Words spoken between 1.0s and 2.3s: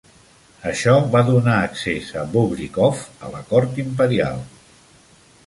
va donar accés a